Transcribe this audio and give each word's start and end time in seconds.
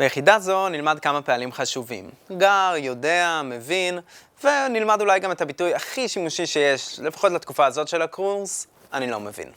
ביחידה 0.00 0.38
זו 0.38 0.68
נלמד 0.68 0.98
כמה 0.98 1.22
פעלים 1.22 1.52
חשובים. 1.52 2.10
גר, 2.36 2.74
יודע, 2.76 3.40
מבין, 3.44 3.98
ונלמד 4.44 5.00
אולי 5.00 5.20
גם 5.20 5.32
את 5.32 5.40
הביטוי 5.40 5.74
הכי 5.74 6.08
שימושי 6.08 6.46
שיש, 6.46 7.00
לפחות 7.00 7.32
לתקופה 7.32 7.66
הזאת 7.66 7.88
של 7.88 8.02
הקורס, 8.02 8.66
אני 8.92 9.10
לא 9.10 9.20
מבין. 9.20 9.52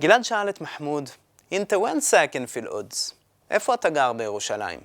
גלעד 0.00 0.24
שאל 0.24 0.48
את 0.48 0.60
מחמוד, 0.60 1.10
إنت 1.52 1.78
وين 1.78 2.00
ساكن 2.00 2.46
في 2.46 2.68
القدس? 2.68 3.14
איפה 3.50 3.74
אתה 3.74 3.90
גר 3.90 4.12
בירושלים? 4.12 4.80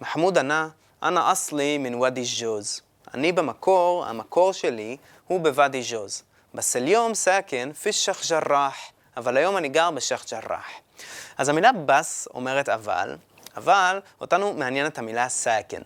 מחמוד 0.00 0.38
ענה, 0.38 0.68
أنا 1.02 1.32
أصلي 1.32 1.78
من 1.78 1.94
وادي 1.94 2.24
الجوز. 2.40 2.80
אני 3.14 3.32
במקור, 3.32 4.06
המקור 4.06 4.52
שלי 4.52 4.96
הוא 5.26 5.40
בוואדי 5.40 5.82
ג'וז. 5.90 6.22
بس 6.54 6.74
اليوم 6.74 7.14
ساكن 7.14 7.72
في 7.72 7.92
شيخ 7.92 8.30
جراح, 8.30 8.76
אבל 9.16 9.36
היום 9.36 9.56
אני 9.56 9.68
גר 9.68 9.90
בשייח' 9.90 10.24
ג'ראח. 10.30 10.66
אז 11.38 11.48
המילה 11.48 11.70
بس 11.86 12.28
אומרת 12.34 12.68
אבל, 12.68 13.16
אבל 13.56 14.00
אותנו 14.20 14.52
מעניינת 14.52 14.98
המילה 14.98 15.28
ساكن. 15.28 15.82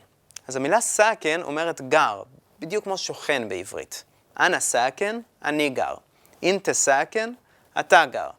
אז 0.49 0.57
המילה 0.57 0.81
ساكن 0.81 1.43
אומרת 1.43 1.81
גר, 1.81 2.23
בדיוק 2.61 2.85
כמו 2.85 2.99
שוכן 2.99 3.49
בעברית. 3.49 4.05
أنا 4.41 4.61
ساكن, 4.61 5.21
אני 5.45 5.71
גר. 5.71 5.95
إنت 6.43 6.73
ساكن, 6.73 7.33
אתה 7.81 8.07
גר. 8.07 8.31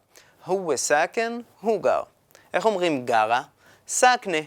هو 0.44 0.76
ساكن, 0.76 1.40
הוא 1.60 1.82
גר. 1.82 2.02
איך 2.54 2.66
אומרים 2.66 3.06
גרה? 3.06 3.42
ساكنة. 3.88 4.38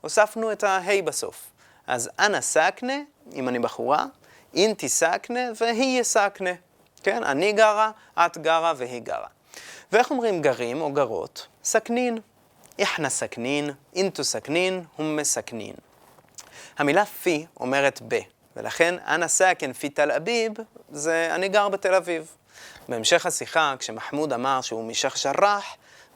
הוספנו 0.00 0.52
את 0.52 0.64
ההי 0.64 1.02
בסוף. 1.02 1.50
אז 1.86 2.10
أنا 2.18 2.40
ساكنة, 2.40 2.94
אם 3.32 3.48
אני 3.48 3.58
בחורה, 3.58 4.06
إنتي 4.54 4.88
ساكنة 4.88 5.40
ו 5.60 6.02
هي 6.02 6.16
ساكنة. 6.16 6.50
כן, 7.02 7.24
אני 7.24 7.52
גרה, 7.52 7.90
את 8.18 8.38
גרה 8.38 8.72
והיא 8.76 9.02
גרה. 9.02 9.28
ואיך 9.92 10.10
אומרים 10.10 10.42
גרים 10.42 10.80
או 10.80 10.92
גרות? 10.92 11.46
ساكنين. 11.64 12.18
إحنا 12.78 13.08
ساكنين, 13.08 13.70
إنتو 13.94 14.24
ساكنين, 14.24 14.84
همة 14.96 15.24
ساكنين. 15.24 15.74
המילה 16.78 17.04
في 17.04 17.46
אומרת 17.60 18.00
ב, 18.08 18.18
ולכן 18.56 18.94
أنا 19.06 19.28
ساكن 19.28 19.72
في 19.72 19.88
تل 19.88 20.10
أبيب, 20.10 20.52
זה 20.90 21.28
אני 21.34 21.48
גר 21.48 21.68
בתל 21.68 21.94
אביב. 21.94 22.36
בהמשך 22.88 23.26
השיחה, 23.26 23.74
כשמחמוד 23.78 24.32
אמר 24.32 24.60
שהוא 24.60 24.84
משייח' 24.84 25.26
ג'ראח, 25.26 25.64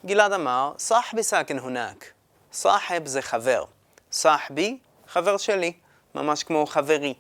גלעד 0.07 0.33
אמר, 0.33 0.73
صاحبي 0.79 1.23
ساكن 1.23 1.59
هناك. 1.59 2.05
صاحب 2.53 3.07
זה 3.07 3.23
חבר. 3.23 3.65
صاحبي, 4.13 4.79
חבר 5.09 5.37
שלי, 5.37 5.73
ממש 6.15 6.45
כמו 6.45 6.67
חברי. 6.67 7.15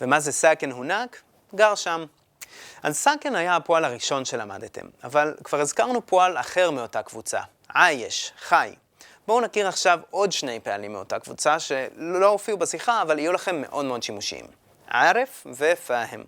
ומה 0.00 0.20
זה 0.20 0.32
ساكن 0.32 0.70
هناك? 0.70 1.20
גר 1.54 1.74
שם. 1.74 2.04
אז 2.82 2.96
ساكن 2.96 3.34
היה 3.34 3.56
הפועל 3.56 3.84
הראשון 3.84 4.24
שלמדתם, 4.24 4.86
אבל 5.04 5.34
כבר 5.44 5.60
הזכרנו 5.60 6.06
פועל 6.06 6.38
אחר 6.38 6.70
מאותה 6.70 7.02
קבוצה, 7.02 7.40
عايش, 7.78 8.32
חי. 8.38 8.74
בואו 9.26 9.40
נכיר 9.40 9.68
עכשיו 9.68 10.00
עוד 10.10 10.32
שני 10.32 10.60
פעלים 10.60 10.92
מאותה 10.92 11.18
קבוצה 11.18 11.60
שלא 11.60 12.26
הופיעו 12.26 12.58
בשיחה, 12.58 13.02
אבל 13.02 13.18
יהיו 13.18 13.32
לכם 13.32 13.60
מאוד 13.60 13.84
מאוד 13.84 14.02
שימושיים. 14.02 14.46
عارف 14.90 15.46
ו 15.54 15.68
فاهم. 15.68 16.24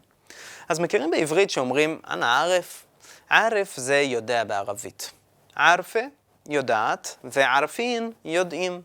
אז 0.69 0.79
מכירים 0.79 1.11
בעברית 1.11 1.51
שאומרים, 1.51 2.01
أنا 2.11 2.25
عارف? 2.25 2.84
عارف 3.31 3.77
זה 3.77 4.01
יודע 4.01 4.45
בערבית. 4.45 5.11
عارفة, 5.56 6.01
יודעת, 6.49 7.17
ו 7.25 7.37
عارفين, 7.37 8.12
יודעים. 8.25 8.83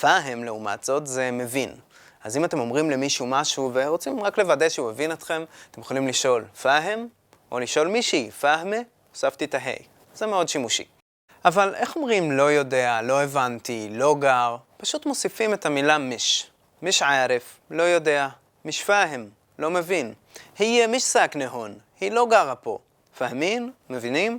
פאהם, 0.00 0.44
לעומת 0.44 0.84
זאת, 0.84 1.06
זה 1.06 1.30
מבין. 1.30 1.74
אז 2.24 2.36
אם 2.36 2.44
אתם 2.44 2.58
אומרים 2.58 2.90
למישהו 2.90 3.26
משהו 3.26 3.70
ורוצים 3.74 4.20
רק 4.20 4.38
לוודא 4.38 4.68
שהוא 4.68 4.90
הבין 4.90 5.12
אתכם, 5.12 5.44
אתם 5.70 5.80
יכולים 5.80 6.08
לשאול 6.08 6.44
פאהם, 6.62 7.08
או 7.52 7.58
לשאול 7.58 7.88
מישהי, 7.88 8.30
פאהמה, 8.30 8.76
הוספתי 9.10 9.44
את 9.44 9.54
ההי. 9.54 9.78
זה 10.14 10.26
מאוד 10.26 10.48
שימושי. 10.48 10.93
אבל 11.44 11.74
איך 11.74 11.96
אומרים 11.96 12.32
לא 12.32 12.52
יודע, 12.52 13.02
לא 13.02 13.22
הבנתי, 13.22 13.88
לא 13.90 14.16
גר? 14.18 14.56
פשוט 14.76 15.06
מוסיפים 15.06 15.54
את 15.54 15.66
המילה 15.66 15.98
מיש. 15.98 16.50
מיש 16.82 17.02
ערף, 17.02 17.60
לא 17.70 17.82
יודע. 17.82 18.28
מיש 18.64 18.82
פאהם, 18.84 19.28
לא 19.58 19.70
מבין. 19.70 20.14
היא 20.58 20.86
מיש 20.86 21.04
סאקנה 21.04 21.48
הון, 21.48 21.74
היא 22.00 22.12
לא 22.12 22.26
גרה 22.30 22.54
פה. 22.54 22.78
פאהמין? 23.18 23.70
מבינים? 23.90 24.38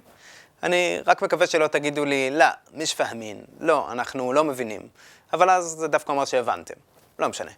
אני 0.63 0.99
רק 1.05 1.21
מקווה 1.21 1.47
שלא 1.47 1.67
תגידו 1.67 2.05
לי, 2.05 2.29
לא, 2.31 2.45
מיש 2.73 2.93
פאהמין. 2.93 3.41
לא, 3.59 3.91
אנחנו 3.91 4.33
לא 4.33 4.43
מבינים. 4.43 4.87
אבל 5.33 5.49
אז 5.49 5.65
זה 5.65 5.87
דווקא 5.87 6.11
אומר 6.11 6.25
שהבנתם. 6.25 6.73
לא 7.19 7.29
משנה. 7.29 7.51